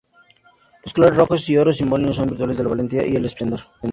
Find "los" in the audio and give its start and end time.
0.83-0.95